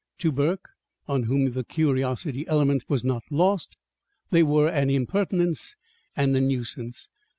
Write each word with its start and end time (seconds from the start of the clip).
To 0.17 0.31
Burke, 0.31 0.69
on 1.07 1.25
whom 1.25 1.51
the 1.51 1.63
curiosity 1.63 2.47
element 2.47 2.85
was 2.89 3.03
not 3.03 3.21
lost, 3.29 3.77
they 4.31 4.41
were 4.41 4.67
an 4.67 4.89
impertinence 4.89 5.75
and 6.15 6.35
a 6.35 6.41
nuisance. 6.41 7.07